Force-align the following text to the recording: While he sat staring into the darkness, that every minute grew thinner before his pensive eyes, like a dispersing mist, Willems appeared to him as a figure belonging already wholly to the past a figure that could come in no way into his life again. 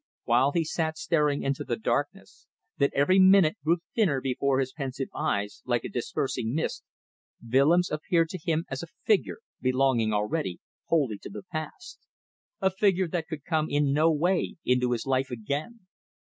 While 0.23 0.53
he 0.53 0.63
sat 0.63 0.97
staring 0.97 1.43
into 1.43 1.63
the 1.63 1.75
darkness, 1.75 2.47
that 2.79 2.91
every 2.95 3.19
minute 3.19 3.57
grew 3.63 3.77
thinner 3.93 4.19
before 4.19 4.59
his 4.59 4.73
pensive 4.73 5.09
eyes, 5.13 5.61
like 5.63 5.83
a 5.83 5.89
dispersing 5.89 6.55
mist, 6.55 6.83
Willems 7.47 7.91
appeared 7.91 8.29
to 8.29 8.39
him 8.43 8.65
as 8.67 8.81
a 8.81 8.87
figure 9.05 9.41
belonging 9.61 10.11
already 10.11 10.59
wholly 10.87 11.19
to 11.19 11.29
the 11.29 11.43
past 11.51 11.99
a 12.59 12.71
figure 12.71 13.09
that 13.09 13.27
could 13.27 13.45
come 13.45 13.69
in 13.69 13.93
no 13.93 14.11
way 14.11 14.55
into 14.65 14.91
his 14.91 15.05
life 15.05 15.29
again. 15.29 15.81